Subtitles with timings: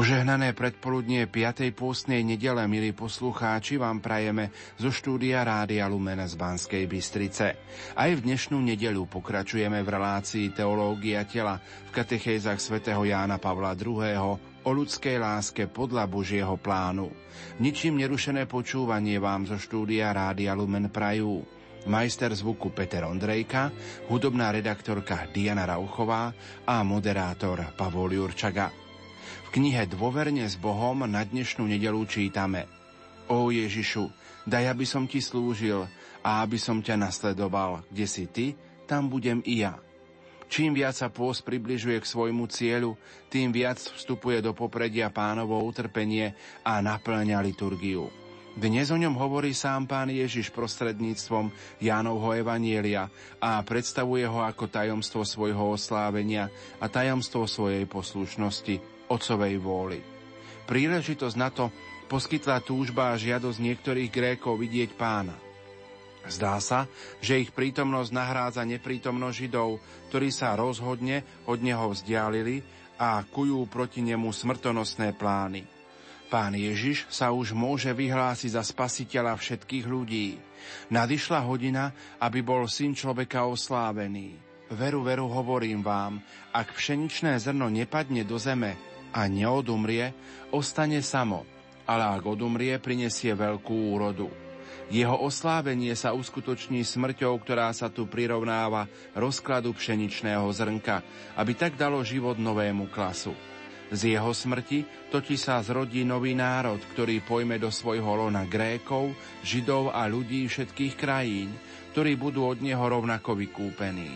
[0.00, 1.76] Požehnané predpoludnie 5.
[1.76, 4.48] pôstnej nedele, milí poslucháči, vám prajeme
[4.80, 7.60] zo štúdia Rádia Lumena z Banskej Bystrice.
[7.92, 14.40] Aj v dnešnú nedelu pokračujeme v relácii Teológia tela v katechézach svätého Jána Pavla II.
[14.64, 17.12] o ľudskej láske podľa Božieho plánu.
[17.60, 21.44] Ničím nerušené počúvanie vám zo štúdia Rádia Lumen prajú
[21.84, 23.68] majster zvuku Peter Ondrejka,
[24.08, 26.32] hudobná redaktorka Diana Rauchová
[26.64, 28.79] a moderátor Pavol Jurčaga.
[29.50, 32.70] Knihe Dôverne s Bohom na dnešnú nedelu čítame
[33.26, 34.06] O Ježišu,
[34.46, 35.90] daj, aby som ti slúžil
[36.22, 37.82] a aby som ťa nasledoval.
[37.90, 38.54] Kde si ty,
[38.86, 39.74] tam budem i ja.
[40.46, 42.94] Čím viac sa pôst približuje k svojmu cieľu,
[43.26, 46.30] tým viac vstupuje do popredia pánovo utrpenie
[46.62, 48.06] a naplňa liturgiu.
[48.54, 51.50] Dnes o ňom hovorí sám pán Ježiš prostredníctvom
[51.82, 53.10] Jánovho Evanielia
[53.42, 59.98] a predstavuje ho ako tajomstvo svojho oslávenia a tajomstvo svojej poslušnosti, Otcovej vôli.
[60.70, 61.74] Príležitosť na to
[62.06, 65.34] poskytla túžba a žiadosť niektorých Grékov vidieť pána.
[66.30, 66.86] Zdá sa,
[67.18, 69.80] že ich prítomnosť nahrádza neprítomnosť Židov,
[70.12, 72.60] ktorí sa rozhodne od neho vzdialili
[73.00, 75.64] a kujú proti nemu smrtonosné plány.
[76.30, 80.38] Pán Ježiš sa už môže vyhlásiť za spasiteľa všetkých ľudí.
[80.92, 81.90] Nadišla hodina,
[82.22, 84.38] aby bol syn človeka oslávený.
[84.70, 86.22] Veru, veru hovorím vám,
[86.54, 88.78] ak pšeničné zrno nepadne do zeme
[89.10, 90.14] a neodumrie,
[90.54, 91.46] ostane samo,
[91.86, 94.30] ale ak odumrie, prinesie veľkú úrodu.
[94.90, 101.06] Jeho oslávenie sa uskutoční smrťou, ktorá sa tu prirovnáva rozkladu pšeničného zrnka,
[101.38, 103.30] aby tak dalo život novému klasu.
[103.90, 109.94] Z jeho smrti totiž sa zrodí nový národ, ktorý pojme do svojho lona Grékov, Židov
[109.94, 111.54] a ľudí všetkých krajín,
[111.90, 114.14] ktorí budú od neho rovnako vykúpení.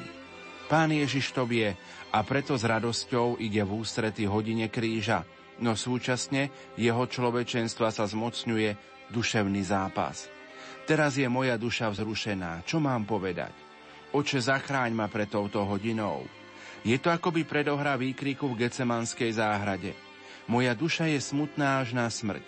[0.71, 1.75] Pán Ježiš to vie
[2.15, 5.27] a preto s radosťou ide v ústrety hodine kríža,
[5.59, 8.79] no súčasne jeho človečenstva sa zmocňuje
[9.11, 10.31] duševný zápas.
[10.87, 13.51] Teraz je moja duša vzrušená, čo mám povedať?
[14.15, 16.23] Oče, zachráň ma pre touto hodinou.
[16.87, 19.99] Je to akoby predohra výkriku v Gecemanskej záhrade.
[20.47, 22.47] Moja duša je smutná až na smrť.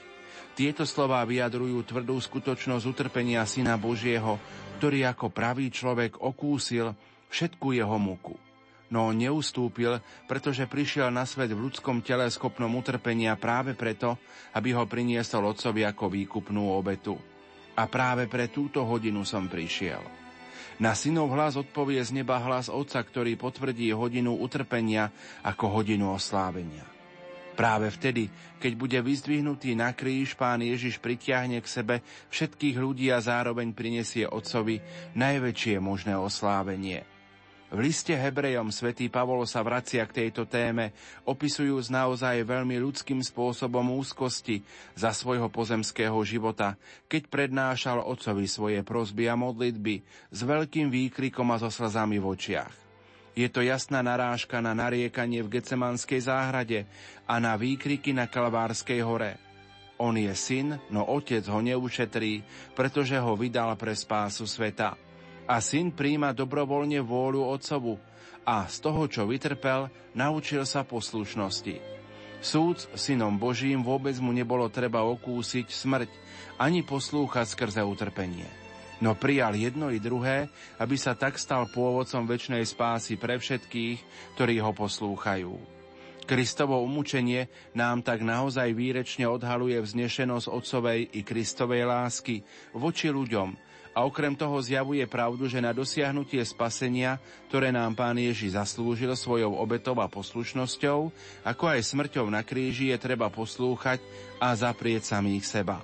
[0.54, 4.38] Tieto slová vyjadrujú tvrdú skutočnosť utrpenia Syna Božieho,
[4.78, 6.94] ktorý ako pravý človek okúsil
[7.34, 8.45] všetku jeho muku
[8.90, 9.98] no neustúpil,
[10.30, 14.18] pretože prišiel na svet v ľudskom tele schopnom utrpenia práve preto,
[14.54, 17.18] aby ho priniesol otcovi ako výkupnú obetu.
[17.76, 20.00] A práve pre túto hodinu som prišiel.
[20.76, 25.08] Na synov hlas odpovie z neba hlas otca, ktorý potvrdí hodinu utrpenia
[25.40, 26.84] ako hodinu oslávenia.
[27.56, 28.28] Práve vtedy,
[28.60, 31.94] keď bude vyzdvihnutý na kríž, pán Ježiš pritiahne k sebe
[32.28, 34.84] všetkých ľudí a zároveň prinesie otcovi
[35.16, 37.08] najväčšie možné oslávenie–
[37.76, 40.96] v liste Hebrejom svätý Pavol sa vracia k tejto téme,
[41.28, 44.64] opisujúc naozaj veľmi ľudským spôsobom úzkosti
[44.96, 50.00] za svojho pozemského života, keď prednášal otcovi svoje prosby a modlitby
[50.32, 52.74] s veľkým výkrikom a so slzami v očiach.
[53.36, 56.88] Je to jasná narážka na nariekanie v Gecemanskej záhrade
[57.28, 59.36] a na výkriky na Kalvárskej hore.
[60.00, 62.40] On je syn, no otec ho neušetrí,
[62.72, 64.96] pretože ho vydal pre spásu sveta–
[65.46, 67.96] a syn príjma dobrovoľne vôľu otcovu
[68.46, 71.98] a z toho, čo vytrpel, naučil sa poslušnosti.
[72.38, 76.10] Súd synom Božím vôbec mu nebolo treba okúsiť smrť,
[76.62, 78.46] ani poslúchať skrze utrpenie.
[79.02, 80.48] No prijal jedno i druhé,
[80.80, 83.98] aby sa tak stal pôvodcom väčšnej spásy pre všetkých,
[84.38, 85.52] ktorí ho poslúchajú.
[86.26, 87.46] Kristovo umúčenie
[87.76, 92.42] nám tak naozaj výrečne odhaluje vznešenosť Otcovej i Kristovej lásky
[92.74, 93.54] voči ľuďom,
[93.96, 97.16] a okrem toho zjavuje pravdu, že na dosiahnutie spasenia,
[97.48, 101.08] ktoré nám Pán Ježi zaslúžil svojou obetou a poslušnosťou,
[101.40, 104.04] ako aj smrťou na kríži je treba poslúchať
[104.36, 105.80] a zaprieť samých seba.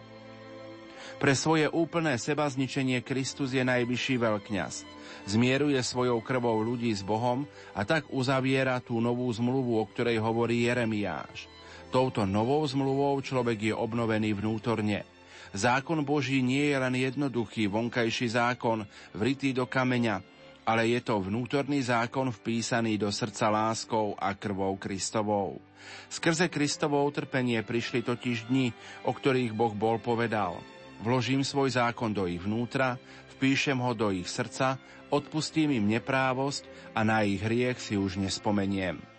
[1.16, 4.84] Pre svoje úplné seba zničenie Kristus je najvyšší veľkňaz.
[5.32, 10.68] Zmieruje svojou krvou ľudí s Bohom a tak uzaviera tú novú zmluvu, o ktorej hovorí
[10.68, 11.48] Jeremiáš.
[11.88, 15.08] Touto novou zmluvou človek je obnovený vnútorne–
[15.52, 20.24] Zákon Boží nie je len jednoduchý vonkajší zákon, vritý do kameňa,
[20.64, 25.60] ale je to vnútorný zákon vpísaný do srdca láskou a krvou Kristovou.
[26.08, 28.72] Skrze Kristovo utrpenie prišli totiž dni,
[29.04, 30.56] o ktorých Boh bol povedal.
[31.02, 32.96] Vložím svoj zákon do ich vnútra,
[33.36, 34.78] vpíšem ho do ich srdca,
[35.10, 39.11] odpustím im neprávosť a na ich hriech si už nespomeniem.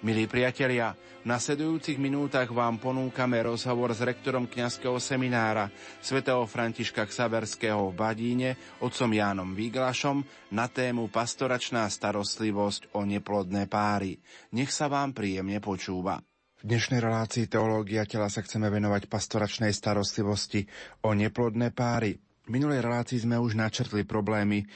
[0.00, 5.68] Milí priatelia, v nasledujúcich minútach vám ponúkame rozhovor s rektorom kňazského seminára
[6.00, 8.50] svätého Františka Ksaverského v Badíne,
[8.80, 10.24] otcom Jánom Výglašom,
[10.56, 14.16] na tému pastoračná starostlivosť o neplodné páry.
[14.56, 16.16] Nech sa vám príjemne počúva.
[16.60, 20.64] V dnešnej relácii Teológia tela sa chceme venovať pastoračnej starostlivosti
[21.04, 22.16] o neplodné páry.
[22.50, 24.66] V minulej relácii sme už načrtli problémy,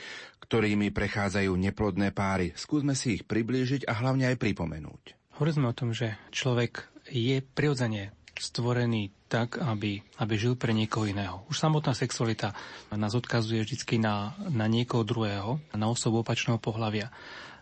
[0.46, 2.54] ktorými prechádzajú neplodné páry.
[2.54, 5.34] Skúsme si ich priblížiť a hlavne aj pripomenúť.
[5.34, 11.10] Hovorili sme o tom, že človek je prirodzene stvorený tak, aby, aby žil pre niekoho
[11.10, 11.42] iného.
[11.50, 12.54] Už samotná sexualita
[12.94, 17.10] nás odkazuje vždy na, na niekoho druhého, na osobu opačného pohľavia.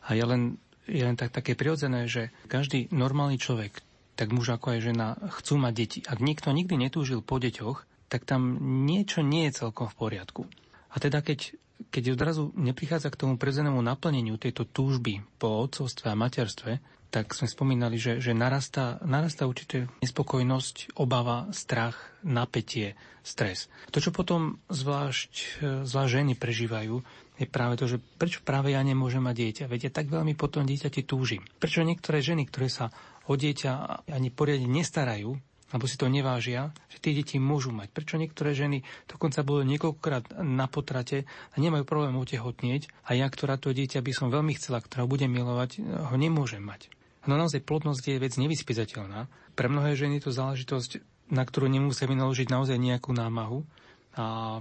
[0.04, 3.80] A je len, je len tak, také prirodzené, že každý normálny človek,
[4.20, 5.98] tak muž ako aj žena chcú mať deti.
[6.04, 10.44] Ak niekto nikdy netúžil po deťoch, tak tam niečo nie je celkom v poriadku.
[10.92, 11.56] A teda keď,
[11.88, 17.48] keď odrazu neprichádza k tomu prirodzenému naplneniu tejto túžby po otcovstve a materstve, tak sme
[17.48, 23.68] spomínali, že, že narastá, narastá určite nespokojnosť, obava, strach, napätie, stres.
[23.92, 27.04] To, čo potom zvlášť, zvlášť ženy prežívajú,
[27.36, 29.64] je práve to, že prečo práve ja nemôžem mať dieťa.
[29.68, 31.44] Veď tak veľmi potom dieťa ti túžim.
[31.60, 32.88] Prečo niektoré ženy, ktoré sa
[33.28, 35.36] o dieťa ani poriadne nestarajú,
[35.72, 37.88] alebo si to nevážia, že tie deti môžu mať.
[37.90, 43.56] Prečo niektoré ženy dokonca boli niekoľkokrát na potrate a nemajú problém otehotnieť a ja, ktorá
[43.56, 46.92] to dieťa by som veľmi chcela, ktorá bude milovať, ho nemôžem mať.
[47.24, 49.30] No naozaj plodnosť je vec nevyspytateľná.
[49.56, 50.90] Pre mnohé ženy je to záležitosť,
[51.32, 53.64] na ktorú nemusia vynaložiť naozaj nejakú námahu
[54.19, 54.60] a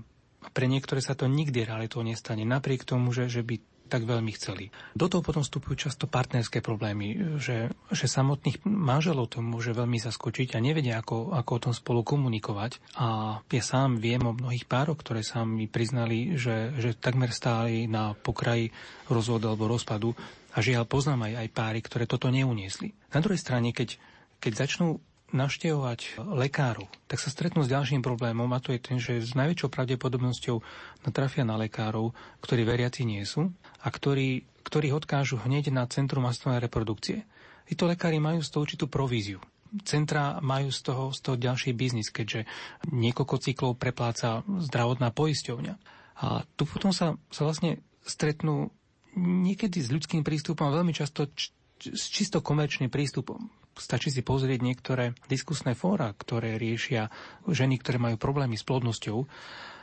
[0.55, 3.61] pre niektoré sa to nikdy realitou nestane, napriek tomu, že, že by
[3.91, 4.71] tak veľmi chceli.
[4.95, 10.55] Do toho potom vstupujú často partnerské problémy, že, že samotných manželov to môže veľmi zaskočiť
[10.55, 12.79] a nevedia, ako, ako o tom spolu komunikovať.
[12.95, 17.91] A ja sám viem o mnohých pároch, ktoré sa mi priznali, že, že takmer stáli
[17.91, 18.71] na pokraji
[19.11, 20.15] rozvodu alebo rozpadu
[20.55, 22.95] a žiaľ poznám aj, aj páry, ktoré toto neuniesli.
[23.11, 23.99] Na druhej strane, keď,
[24.39, 29.23] keď začnú navštevovať lekárov, tak sa stretnú s ďalším problémom a to je ten, že
[29.23, 30.59] s najväčšou pravdepodobnosťou
[31.07, 32.11] natrafia na lekárov,
[32.43, 33.51] ktorí veriaci nie sú
[33.81, 37.23] a ktorí, ktorí odkážu hneď na Centrum masovnej reprodukcie.
[37.65, 39.39] Títo lekári majú z toho určitú províziu.
[39.87, 42.43] Centra majú z toho, z toho ďalší biznis, keďže
[42.91, 45.73] niekoľko cyklov prepláca zdravotná poisťovňa.
[46.21, 48.75] A tu potom sa, sa vlastne stretnú
[49.15, 53.60] niekedy s ľudským prístupom veľmi často č, s čisto komerčným prístupom.
[53.81, 57.09] Stačí si pozrieť niektoré diskusné fóra, ktoré riešia
[57.49, 59.25] ženy, ktoré majú problémy s plodnosťou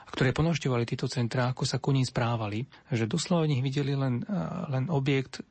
[0.08, 4.24] ktoré ponošťovali tieto centrá, ako sa ku ním správali, že doslova nich videli len,
[4.72, 5.44] len objekt,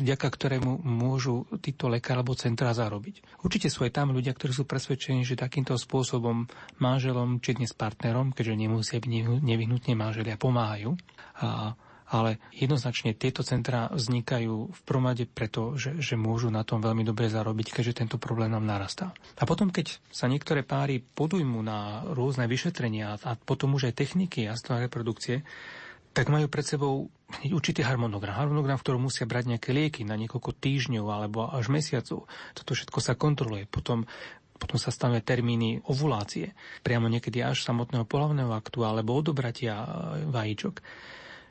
[0.00, 3.44] vďaka ktorému môžu títo lekári alebo centrá zarobiť.
[3.44, 6.48] Určite sú aj tam ľudia, ktorí sú presvedčení, že takýmto spôsobom
[6.80, 10.96] manželom, či dnes partnerom, keďže nemusia byť nevyhnutne manželia, pomáhajú.
[11.44, 11.76] A
[12.08, 17.28] ale jednoznačne tieto centrá vznikajú v promade preto, že, že môžu na tom veľmi dobre
[17.28, 19.12] zarobiť, keďže tento problém nám narastá.
[19.36, 24.48] A potom, keď sa niektoré páry podujmú na rôzne vyšetrenia a potom už aj techniky
[24.48, 25.44] a reprodukcie,
[26.16, 27.12] tak majú pred sebou
[27.44, 28.34] určitý harmonogram.
[28.34, 32.24] Harmonogram, v ktorom musia brať nejaké lieky na niekoľko týždňov alebo až mesiacov.
[32.56, 33.68] Toto všetko sa kontroluje.
[33.68, 34.08] Potom
[34.58, 36.50] potom sa stanuje termíny ovulácie,
[36.82, 39.86] priamo niekedy až samotného polavného aktu alebo odobratia
[40.34, 40.82] vajíčok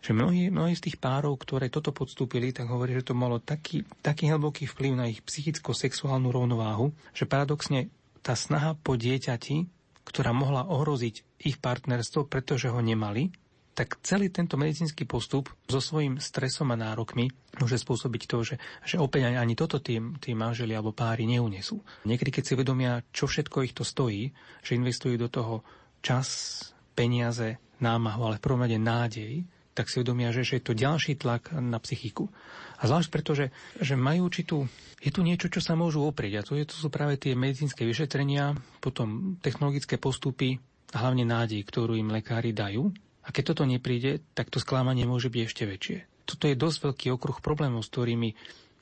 [0.08, 3.84] že mnohí, mnohí z tých párov, ktoré toto podstúpili, tak hovorí, že to malo taký,
[4.00, 7.92] taký hlboký vplyv na ich psychicko-sexuálnu rovnováhu, že paradoxne
[8.24, 9.68] tá snaha po dieťati,
[10.08, 13.36] ktorá mohla ohroziť ich partnerstvo, pretože ho nemali,
[13.76, 17.28] tak celý tento medicínsky postup so svojím stresom a nárokmi
[17.60, 18.56] môže spôsobiť to, že,
[18.88, 21.84] že opäť ani, ani toto tí, tí manželi alebo páry neunesú.
[22.08, 24.32] Niekedy, keď si vedomia, čo všetko ich to stojí,
[24.64, 25.68] že investujú do toho
[26.00, 26.58] čas,
[26.96, 29.46] peniaze, námahu, ale v prvom rade nádej,
[29.78, 32.34] tak si uvedomia, že, že je to ďalší tlak na psychiku.
[32.82, 34.66] A zvlášť preto, že, že majú určitú...
[34.98, 36.42] Je tu niečo, čo sa môžu oprieť.
[36.42, 40.58] A to, je, to sú práve tie medicínske vyšetrenia, potom technologické postupy
[40.90, 42.90] a hlavne nádej, ktorú im lekári dajú.
[43.22, 45.98] A keď toto nepríde, tak to sklamanie môže byť ešte väčšie.
[46.26, 48.34] Toto je dosť veľký okruh problémov, s ktorými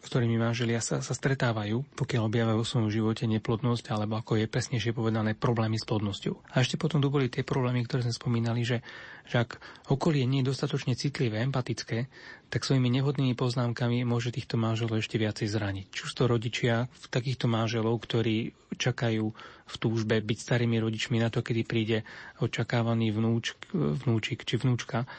[0.05, 4.93] ktorými manželia sa, sa stretávajú, pokiaľ objavajú v svojom živote neplodnosť, alebo ako je presnejšie
[4.93, 6.53] povedané, problémy s plodnosťou.
[6.53, 8.85] A ešte potom tu boli tie problémy, ktoré sme spomínali, že,
[9.25, 9.57] že ak
[9.89, 12.05] okolie nie je dostatočne citlivé, empatické,
[12.53, 15.85] tak svojimi nehodnými poznámkami môže týchto manželov ešte viacej zraniť.
[15.89, 19.25] Či už to rodičia v takýchto manželov, ktorí čakajú
[19.65, 21.97] v túžbe byť starými rodičmi na to, kedy príde
[22.37, 25.09] očakávaný vnúč, vnúčik či vnúčka,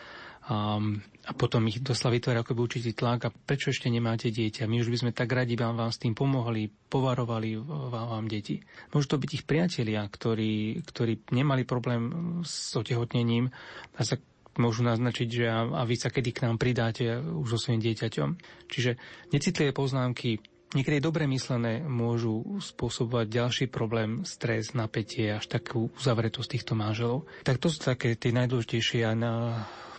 [0.47, 0.79] a,
[1.27, 4.71] a potom ich dosla vytvára akoby určitý tlak a prečo ešte nemáte dieťa?
[4.71, 8.63] My už by sme tak radi vám, vám s tým pomohli, povarovali vám, vám deti.
[8.95, 12.03] Môžu to byť ich priatelia, ktorí, ktorí nemali problém
[12.47, 13.51] s otehotnením
[13.99, 14.23] a sa
[14.57, 18.29] môžu naznačiť, že a, a vy sa kedy k nám pridáte už so svojím dieťaťom.
[18.71, 18.97] Čiže
[19.35, 20.39] necitlivé poznámky
[20.79, 27.27] niekedy dobre myslené môžu spôsobovať ďalší problém, stres, napätie, až takú uzavretosť týchto manželov.
[27.43, 29.35] Tak to sú také tie najdôležitejšie a na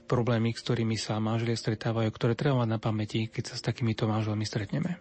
[0.07, 4.07] problémy, s ktorými sa manželia stretávajú, ktoré treba mať na pamäti, keď sa s takýmito
[4.07, 4.97] manželmi stretneme.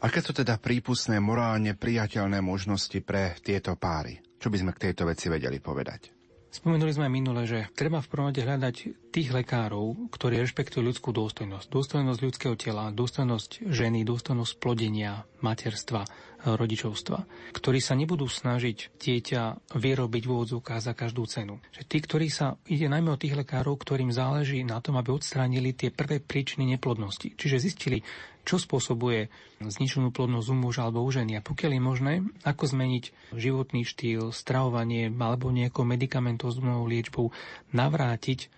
[0.00, 4.16] Aké sú teda prípustné, morálne priateľné možnosti pre tieto páry?
[4.40, 6.16] Čo by sme k tejto veci vedeli povedať?
[6.50, 8.76] Spomenuli sme minule, že treba v prvom rade hľadať
[9.14, 11.70] tých lekárov, ktorí rešpektujú ľudskú dôstojnosť.
[11.70, 16.04] Dôstojnosť ľudského tela, dôstojnosť ženy, dôstojnosť plodenia, materstva,
[16.44, 17.18] rodičovstva.
[17.52, 20.32] Ktorí sa nebudú snažiť dieťa vyrobiť v
[20.80, 21.60] za každú cenu.
[21.72, 25.76] Že tí, ktorí sa, ide najmä o tých lekárov, ktorým záleží na tom, aby odstránili
[25.76, 27.36] tie prvé príčiny neplodnosti.
[27.36, 28.00] Čiže zistili,
[28.48, 29.28] čo spôsobuje
[29.60, 32.12] zničenú plodnosť u muža alebo u ženy a pokiaľ je možné,
[32.48, 37.36] ako zmeniť životný štýl, stravovanie alebo nejakou medikamentoznou liečbou
[37.76, 38.48] navrátiť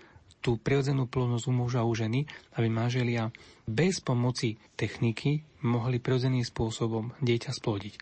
[0.42, 2.26] tú prirodzenú plodnosť u muža a u ženy,
[2.58, 3.30] aby manželia
[3.64, 7.94] bez pomoci techniky mohli prirodzeným spôsobom dieťa splodiť.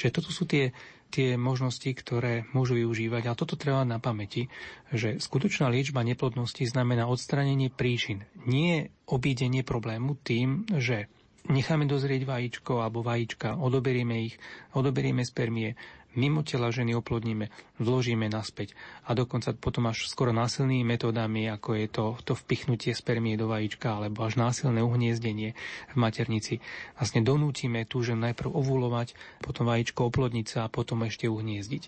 [0.00, 0.72] Čiže toto sú tie
[1.12, 3.28] tie možnosti, ktoré môžu využívať.
[3.28, 4.48] A toto treba na pamäti,
[4.88, 8.24] že skutočná liečba neplodnosti znamená odstranenie príčin.
[8.48, 11.12] Nie obídenie problému tým, že
[11.52, 14.40] necháme dozrieť vajíčko alebo vajíčka, odoberieme ich,
[14.72, 15.76] odoberieme spermie,
[16.14, 17.48] mimo tela ženy oplodníme,
[17.80, 18.76] vložíme naspäť
[19.08, 23.98] a dokonca potom až skoro násilnými metódami, ako je to, to vpichnutie spermie do vajíčka
[23.98, 25.54] alebo až násilné uhniezdenie
[25.92, 26.62] v maternici.
[26.98, 31.82] Vlastne donútime tú ženu najprv ovulovať, potom vajíčko oplodniť sa a potom ešte uhniezdiť.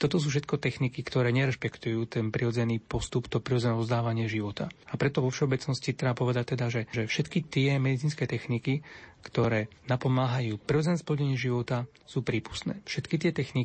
[0.00, 4.72] Toto sú všetko techniky, ktoré nerešpektujú ten prirodzený postup, to prirodzené vzdávanie života.
[4.90, 8.84] A preto vo všeobecnosti treba povedať teda, že, že všetky tie medicínske techniky,
[9.24, 12.84] ktoré napomáhajú prirodzené splodenie života, sú prípustné.
[12.84, 13.63] Všetky tie techniky,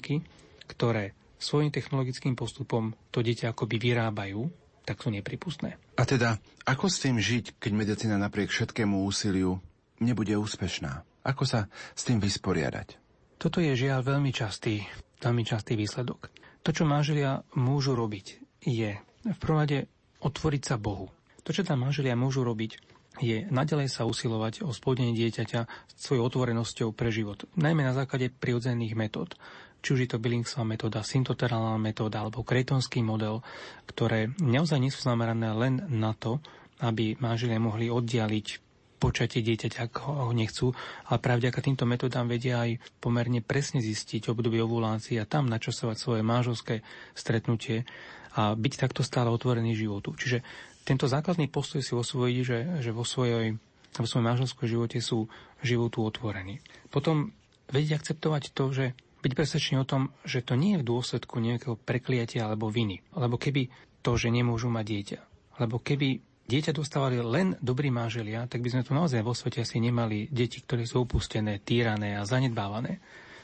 [0.66, 4.48] ktoré svojim technologickým postupom to dieťa akoby vyrábajú,
[4.84, 5.78] tak sú nepripustné.
[5.96, 9.62] A teda, ako s tým žiť, keď medicína napriek všetkému úsiliu
[10.02, 11.06] nebude úspešná?
[11.24, 12.98] Ako sa s tým vysporiadať?
[13.40, 14.84] Toto je žiaľ veľmi častý,
[15.24, 16.28] veľmi častý výsledok.
[16.66, 18.28] To, čo manželia môžu robiť,
[18.68, 19.88] je v prvom rade
[20.20, 21.08] otvoriť sa Bohu.
[21.48, 22.76] To, čo tam manželia môžu robiť,
[23.20, 28.96] je nadalej sa usilovať o splodenie dieťaťa svojou otvorenosťou pre život, najmä na základe prirodzených
[28.96, 29.36] metód.
[29.80, 33.40] Či už je to Billingsová metóda, syntoterálna metóda alebo kretonský model,
[33.88, 36.44] ktoré naozaj nie sú zamerané len na to,
[36.84, 38.70] aby manželia mohli oddialiť
[39.00, 40.76] počatie dieťaťa, ak ho nechcú,
[41.08, 45.96] ale práve vďaka týmto metodám vedia aj pomerne presne zistiť obdobie ovulácie a tam načasovať
[45.96, 46.84] svoje manželské
[47.16, 47.88] stretnutie
[48.36, 50.14] a byť takto stále otvorený životu.
[50.20, 50.44] Čiže
[50.84, 53.56] tento základný postoj si osvojiť, že, že vo, svojej,
[53.96, 55.32] vo svojom manželskom živote sú
[55.64, 56.60] životu otvorení.
[56.92, 57.32] Potom
[57.72, 58.86] vedieť akceptovať to, že
[59.20, 63.04] byť presvedčený o tom, že to nie je v dôsledku nejakého prekliatia alebo viny.
[63.16, 63.68] Lebo keby
[64.00, 65.20] to, že nemôžu mať dieťa.
[65.60, 69.78] Lebo keby dieťa dostávali len dobrí manželia, tak by sme tu naozaj vo svete asi
[69.78, 73.04] nemali deti, ktoré sú opustené, týrané a zanedbávané.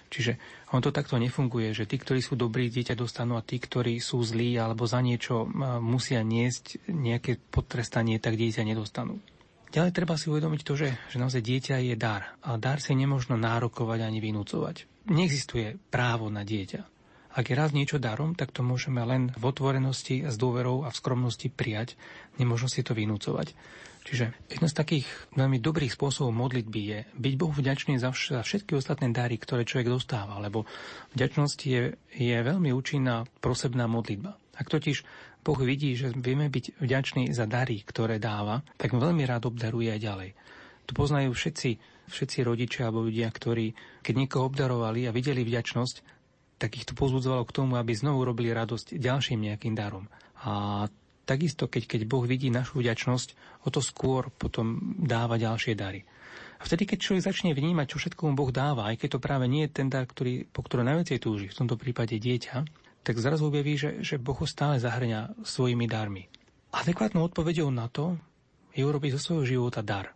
[0.10, 0.38] Čiže
[0.72, 4.24] on to takto nefunguje, že tí, ktorí sú dobrí, dieťa dostanú a tí, ktorí sú
[4.24, 5.44] zlí alebo za niečo
[5.82, 9.20] musia niesť nejaké potrestanie, tak dieťa nedostanú.
[9.76, 13.36] Ďalej treba si uvedomiť to, že, že naozaj dieťa je dar a dar si nemožno
[13.36, 14.95] nárokovať ani vynúcovať.
[15.06, 16.82] Neexistuje právo na dieťa.
[17.36, 20.98] Ak je raz niečo darom, tak to môžeme len v otvorenosti, s dôverou a v
[20.98, 22.00] skromnosti prijať.
[22.40, 23.52] Nemôžno si to vynúcovať.
[24.06, 29.10] Čiže jeden z takých veľmi dobrých spôsobov modlitby je byť Bohu vďačný za, všetky ostatné
[29.12, 30.70] dary, ktoré človek dostáva, lebo
[31.18, 31.82] vďačnosť je,
[32.14, 34.38] je veľmi účinná prosebná modlitba.
[34.56, 35.04] Ak totiž
[35.42, 40.02] Boh vidí, že vieme byť vďační za dary, ktoré dáva, tak veľmi rád obdaruje aj
[40.02, 40.30] ďalej.
[40.86, 41.70] To poznajú všetci,
[42.10, 45.96] všetci rodičia alebo ľudia, ktorí, keď niekoho obdarovali a videli vďačnosť,
[46.56, 50.08] tak ich to pozbudzovalo k tomu, aby znovu robili radosť ďalším nejakým darom.
[50.46, 50.86] A
[51.26, 56.06] Takisto, keď, keď Boh vidí našu vďačnosť, o to skôr potom dáva ďalšie dary.
[56.62, 59.50] A vtedy, keď človek začne vnímať, čo všetko mu Boh dáva, aj keď to práve
[59.50, 62.56] nie je ten dar, ktorý, po ktorom najviacej túži, v tomto prípade dieťa,
[63.02, 66.30] tak zrazu objaví, že, že Boh ho stále zahrňa svojimi darmi.
[66.72, 68.16] Adekvátnou odpovedou na to
[68.78, 70.15] je urobiť zo svojho života dar.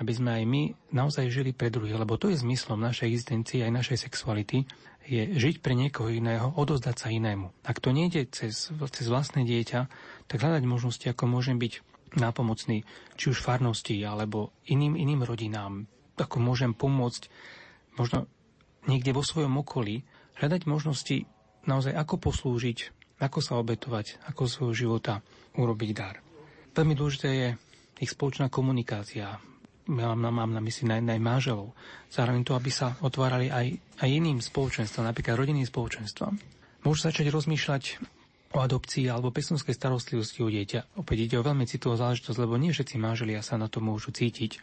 [0.00, 0.62] Aby sme aj my
[0.96, 4.64] naozaj žili pre druhých, lebo to je zmyslom našej existencie aj našej sexuality,
[5.04, 7.52] je žiť pre niekoho iného, odozdať sa inému.
[7.64, 9.80] Ak to nejde cez, cez vlastné dieťa,
[10.24, 11.84] tak hľadať možnosti, ako môžem byť
[12.16, 12.82] nápomocný,
[13.14, 15.84] či už farnosti, alebo iným, iným rodinám,
[16.16, 17.28] ako môžem pomôcť
[17.96, 18.24] možno
[18.88, 20.02] niekde vo svojom okolí,
[20.40, 21.28] hľadať možnosti
[21.68, 22.78] naozaj ako poslúžiť,
[23.20, 25.20] ako sa obetovať, ako svojho života
[25.58, 26.24] urobiť dar.
[26.72, 27.48] Veľmi dôležité je
[28.00, 29.49] ich spoločná komunikácia.
[29.90, 31.74] Mám, mám na mysli naj, naj manželov.
[32.14, 36.38] Zároveň to, aby sa otvárali aj, aj iným spoločenstvom, napríklad rodinným spoločenstvom.
[36.86, 37.98] Môžu začať rozmýšľať
[38.54, 40.98] o adopcii alebo pestovskej starostlivosti o dieťa.
[40.98, 44.58] Opäť ide o veľmi citlivú záležitosť, lebo nie všetci manželia sa na to môžu cítiť.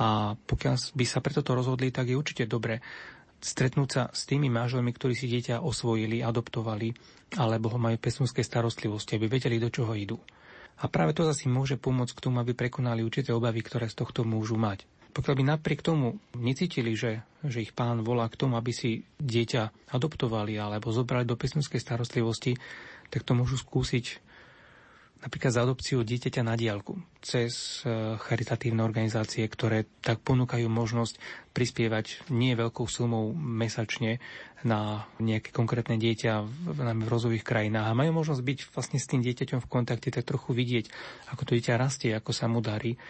[0.00, 2.80] A pokiaľ by sa preto to rozhodli, tak je určite dobre
[3.44, 6.88] stretnúť sa s tými manželmi, ktorí si dieťa osvojili, adoptovali,
[7.36, 10.16] alebo ho majú pestovskej starostlivosti, aby vedeli, do čoho idú.
[10.82, 14.26] A práve to zase môže pomôcť k tomu, aby prekonali určité obavy, ktoré z tohto
[14.26, 14.82] môžu mať.
[15.14, 19.94] Pokiaľ by napriek tomu necítili, že, že ich pán volá k tomu, aby si dieťa
[19.94, 22.58] adoptovali alebo zobrali do pesnickej starostlivosti,
[23.14, 24.18] tak to môžu skúsiť
[25.24, 31.16] napríklad za adopciu dieťaťa na diálku cez e, charitatívne organizácie, ktoré tak ponúkajú možnosť
[31.56, 34.20] prispievať nie veľkou sumou mesačne
[34.60, 39.24] na nejaké konkrétne dieťa v, v rozvojových krajinách a majú možnosť byť vlastne s tým
[39.24, 40.92] dieťaťom v kontakte, tak trochu vidieť,
[41.32, 43.00] ako to dieťa rastie, ako sa mu darí.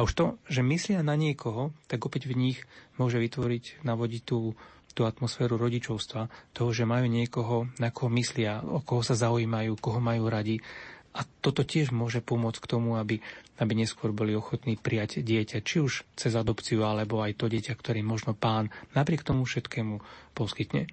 [0.00, 2.58] A už to, že myslia na niekoho, tak opäť v nich
[2.96, 4.56] môže vytvoriť, navodiť tú
[4.98, 10.02] tú atmosféru rodičovstva, toho, že majú niekoho, na koho myslia, o koho sa zaujímajú, koho
[10.02, 10.58] majú radi
[11.16, 13.18] a toto tiež môže pomôcť k tomu, aby,
[13.58, 18.04] aby neskôr boli ochotní prijať dieťa, či už cez adopciu, alebo aj to dieťa, ktoré
[18.04, 19.98] možno pán napriek tomu všetkému
[20.36, 20.86] poskytne.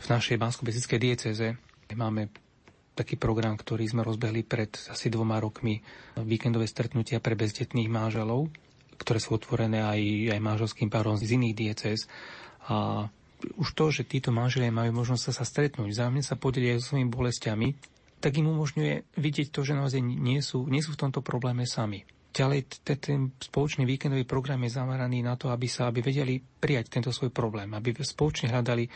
[0.00, 0.64] V našej bansko
[1.00, 1.56] dieceze
[1.92, 2.30] máme
[2.94, 5.80] taký program, ktorý sme rozbehli pred asi dvoma rokmi,
[6.20, 8.52] víkendové stretnutia pre bezdetných manželov,
[9.00, 10.00] ktoré sú otvorené aj,
[10.36, 12.04] aj manželským párom z iných diecez.
[12.68, 13.08] A
[13.56, 17.68] už to, že títo manželia majú možnosť sa stretnúť, vzájomne sa podeliť so svojimi bolestiami,
[18.20, 22.04] tak im umožňuje vidieť to, že naozaj nie sú, nie sú v tomto probléme sami.
[22.30, 27.10] Ďalej ten spoločný víkendový program je zameraný na to, aby sa aby vedeli prijať tento
[27.10, 28.86] svoj problém, aby spoločne hľadali,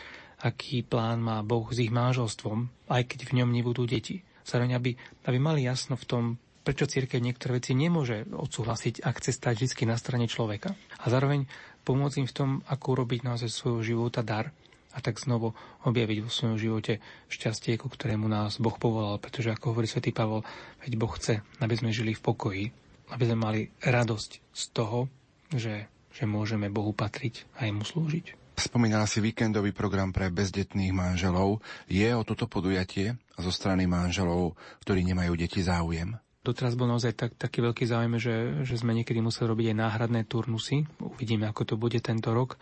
[0.47, 4.23] aký plán má Boh s ich manželstvom, aj keď v ňom nebudú deti.
[4.47, 4.91] Zároveň, aby,
[5.27, 6.23] aby mali jasno v tom,
[6.63, 10.71] prečo církev niektoré veci nemôže odsúhlasiť, ak chce stať vždy na strane človeka.
[11.01, 11.45] A zároveň
[11.83, 14.55] pomôcť im v tom, ako urobiť naozaj svojho života dar,
[14.95, 15.51] a tak znovu
[15.83, 19.19] objaviť vo svojom živote šťastie, ku ktorému nás Boh povolal.
[19.19, 20.47] Pretože ako hovorí svätý Pavol,
[20.87, 22.63] veď Boh chce, aby sme žili v pokoji,
[23.11, 25.11] aby sme mali radosť z toho,
[25.51, 28.55] že, že môžeme Bohu patriť a jemu slúžiť.
[28.55, 31.59] Spomínala si víkendový program pre bezdetných manželov.
[31.91, 34.55] Je o toto podujatie zo strany manželov,
[34.87, 36.15] ktorí nemajú deti záujem?
[36.39, 40.21] Doteraz bol naozaj tak, taký veľký záujem, že, že sme niekedy museli robiť aj náhradné
[40.29, 40.87] turnusy.
[41.03, 42.55] Uvidíme, ako to bude tento rok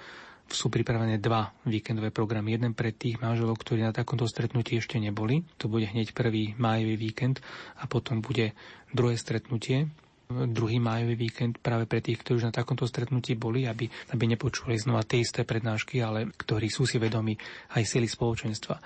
[0.54, 2.56] sú pripravené dva víkendové programy.
[2.56, 5.44] Jeden pre tých manželov, ktorí na takomto stretnutí ešte neboli.
[5.58, 7.42] To bude hneď prvý májový víkend
[7.82, 8.54] a potom bude
[8.94, 9.90] druhé stretnutie
[10.34, 14.80] druhý májový víkend práve pre tých, ktorí už na takomto stretnutí boli, aby, aby nepočuli
[14.80, 17.38] znova tie isté prednášky, ale ktorí sú si vedomi
[17.78, 18.82] aj sily spoločenstva.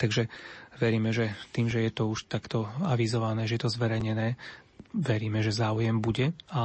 [0.00, 0.30] Takže
[0.80, 4.40] veríme, že tým, že je to už takto avizované, že je to zverejnené,
[4.96, 6.62] veríme, že záujem bude a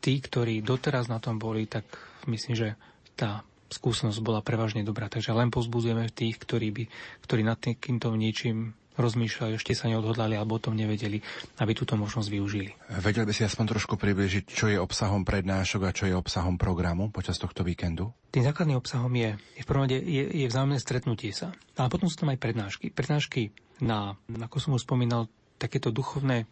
[0.00, 1.84] tí, ktorí doteraz na tom boli, tak
[2.24, 2.68] myslím, že
[3.12, 5.06] tá skúsenosť bola prevažne dobrá.
[5.06, 6.84] Takže len pozbudzujeme tých, ktorí, by,
[7.22, 11.24] ktorí nad týmto niečím rozmýšľali, ešte sa neodhodlali alebo o tom nevedeli,
[11.62, 12.70] aby túto možnosť využili.
[13.00, 17.08] Vedel by si aspoň trošku približiť, čo je obsahom prednášok a čo je obsahom programu
[17.08, 18.12] počas tohto víkendu?
[18.28, 21.54] Tým základným obsahom je, je v prvom rade je, je vzájomné stretnutie sa.
[21.80, 22.92] Ale potom sú tam aj prednášky.
[22.92, 26.44] Prednášky na, ako som už spomínal, takéto duchovné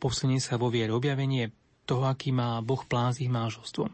[0.00, 1.52] posilnenie sa vo viere, objavenie
[1.84, 3.92] toho, aký má Boh plán s ich manželstvom.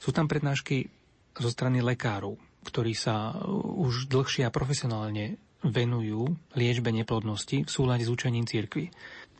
[0.00, 0.88] Sú tam prednášky
[1.36, 3.36] zo strany lekárov, ktorí sa
[3.78, 6.26] už dlhšie a profesionálne venujú
[6.58, 8.90] liečbe neplodnosti v súlade s učením cirkvi.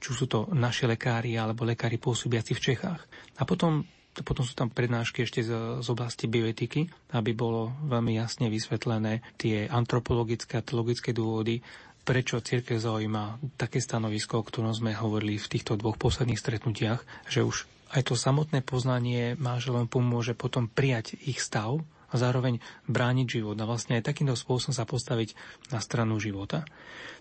[0.02, 3.02] Či sú to naši lekári alebo lekári pôsobiaci v Čechách.
[3.38, 3.86] A potom,
[4.22, 9.66] potom sú tam prednášky ešte z, z oblasti bioetiky, aby bolo veľmi jasne vysvetlené tie
[9.70, 11.62] antropologické a teologické dôvody,
[12.02, 17.46] prečo církev zaujíma také stanovisko, o ktorom sme hovorili v týchto dvoch posledných stretnutiach, že
[17.46, 23.56] už aj to samotné poznanie manželom pomôže potom prijať ich stav a zároveň brániť život
[23.60, 25.36] a vlastne aj takýmto spôsobom sa postaviť
[25.72, 26.64] na stranu života.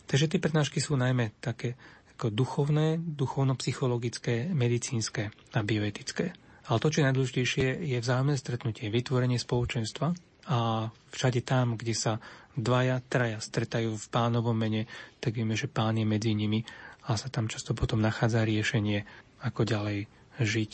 [0.08, 1.80] Takže tie prednášky sú najmä také
[2.16, 6.36] ako duchovné, duchovno-psychologické, medicínske a bioetické.
[6.70, 10.14] Ale to, čo je najdôležitejšie, je vzájomné stretnutie, vytvorenie spoločenstva
[10.46, 12.22] a všade tam, kde sa
[12.54, 14.86] dvaja, traja stretajú v pánovom mene,
[15.18, 16.62] tak vieme, že pán je medzi nimi
[17.10, 19.02] a sa tam často potom nachádza riešenie,
[19.42, 20.06] ako ďalej
[20.44, 20.72] žiť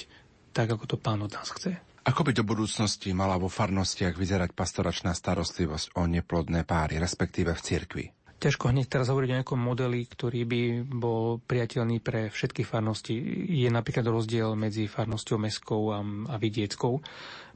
[0.56, 1.78] tak, ako to pán od nás chce.
[2.08, 7.62] Ako by do budúcnosti mala vo farnostiach vyzerať pastoračná starostlivosť o neplodné páry, respektíve v
[7.62, 8.06] cirkvi?
[8.38, 13.18] Ťažko hneď teraz hovoriť o nejakom modeli, ktorý by bol priateľný pre všetky farnosti.
[13.50, 17.02] Je napríklad rozdiel medzi farnosťou mestskou a, a vidieckou.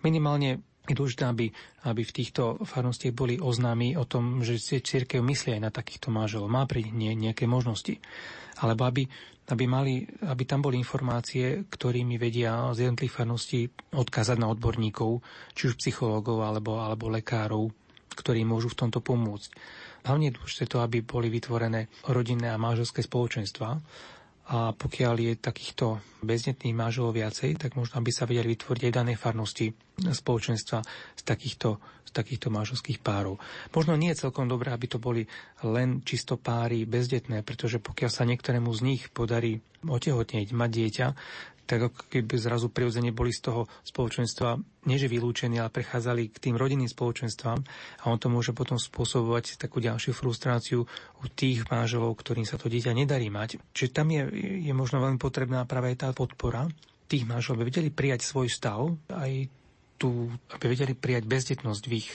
[0.02, 1.54] Minimálne je dôležité, aby,
[1.86, 6.50] aby v týchto farnostiach boli oznámy o tom, že církev myslí aj na takýchto manželov.
[6.50, 8.02] Má pri nie, nejaké možnosti.
[8.62, 9.06] Alebo aby
[9.52, 15.20] aby, mali, aby tam boli informácie, ktorými vedia z jednotlivých farností odkázať na odborníkov,
[15.52, 17.67] či už psychológov alebo, alebo lekárov,
[18.15, 19.52] ktorí môžu v tomto pomôcť.
[20.08, 23.76] Hlavne je dôležité to, aby boli vytvorené rodinné a manželské spoločenstva,
[24.52, 29.16] a pokiaľ je takýchto beznetných manželov viacej, tak možno by sa vedeli vytvoriť aj danej
[29.16, 29.72] farnosti
[30.12, 30.84] spoločenstva
[31.16, 33.40] z takýchto, z takýchto manželských párov.
[33.72, 35.24] Možno nie je celkom dobré, aby to boli
[35.64, 41.08] len čisto páry bezdetné, pretože pokiaľ sa niektorému z nich podarí otehotnieť, mať dieťa,
[41.65, 46.56] tak ako keby zrazu prirodzene boli z toho spoločenstva neže vylúčení, ale prechádzali k tým
[46.58, 47.60] rodinným spoločenstvám
[48.02, 50.84] a on to môže potom spôsobovať takú ďalšiu frustráciu
[51.21, 53.62] u tých manželov, ktorým sa to dieťa nedarí mať.
[53.71, 54.26] Čiže tam je,
[54.65, 56.65] je možno veľmi potrebná práve tá podpora
[57.06, 59.52] tých manželov, aby vedeli prijať svoj stav, aj
[60.02, 62.10] tu, aby vedeli prijať bezdetnosť v ich,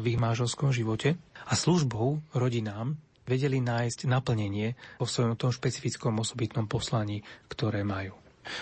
[0.00, 2.96] v ich manželskom živote a službou rodinám
[3.28, 7.20] vedeli nájsť naplnenie vo svojom tom špecifickom osobitnom poslaní,
[7.52, 8.16] ktoré majú.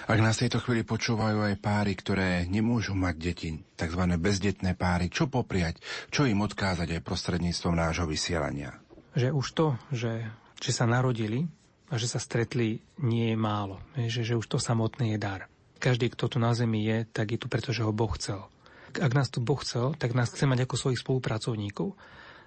[0.07, 4.03] Ak nás tejto chvíli počúvajú aj páry, ktoré nemôžu mať deti, tzv.
[4.19, 8.77] bezdetné páry, čo popriať, čo im odkázať aj prostredníctvom nášho vysielania?
[9.17, 10.29] Že už to, že,
[10.61, 11.49] že sa narodili
[11.89, 13.81] a že sa stretli, nie je málo.
[13.95, 15.47] Že, že už to samotné je dar.
[15.77, 18.49] Každý, kto tu na zemi je, tak je tu, pretože ho Boh chcel.
[18.97, 21.93] Ak nás tu Boh chcel, tak nás chce mať ako svojich spolupracovníkov.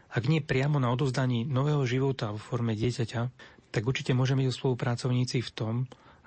[0.09, 3.21] Ak nie priamo na odozdaní nového života vo forme dieťaťa,
[3.69, 5.73] tak určite môžeme byť spolupracovníci v tom,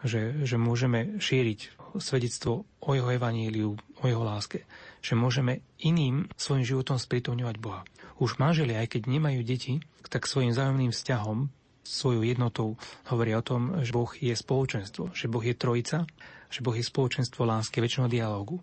[0.02, 4.64] že, že môžeme šíriť svedectvo o jeho evaníliu, o jeho láske.
[5.02, 7.82] Že môžeme iným svojim životom sprítomňovať Boha.
[8.22, 11.48] Už manželia, aj keď nemajú deti, tak svojim zájomným vzťahom,
[11.82, 12.78] svojou jednotou
[13.10, 16.06] hovoria o tom, že Boh je spoločenstvo, že Boh je trojica,
[16.46, 18.62] že Boh je spoločenstvo lásky, väčšného dialógu.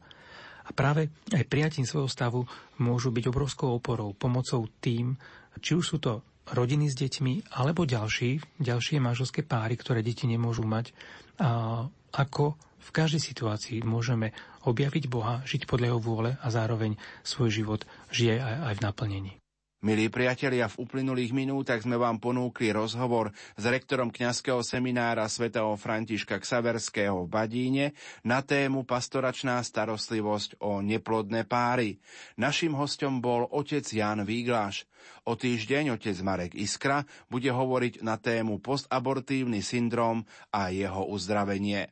[0.63, 2.45] A práve aj prijatím svojho stavu
[2.77, 5.17] môžu byť obrovskou oporou, pomocou tým,
[5.59, 6.21] či už sú to
[6.53, 10.91] rodiny s deťmi alebo ďalší, ďalšie manželské páry, ktoré deti nemôžu mať,
[11.39, 14.33] a ako v každej situácii môžeme
[14.65, 19.31] objaviť Boha, žiť podľa jeho vôle a zároveň svoj život žije aj, aj v naplnení.
[19.79, 26.35] Milí priatelia, v uplynulých minútach sme vám ponúkli rozhovor s rektorom kňazského seminára svätého Františka
[26.35, 27.85] Ksaverského v Badíne
[28.27, 31.95] na tému pastoračná starostlivosť o neplodné páry.
[32.35, 34.83] Naším hostom bol otec Jan Vígláš.
[35.23, 41.87] O týždeň otec Marek Iskra bude hovoriť na tému postabortívny syndrom a jeho uzdravenie.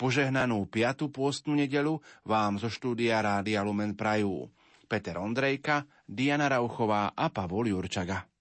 [0.00, 4.48] Požehnanú piatu pôstnu nedelu vám zo štúdia Rádia Lumen Prajú.
[4.88, 8.35] Peter Ondrejka, Diana Rauchová a Pavol Jurčaga.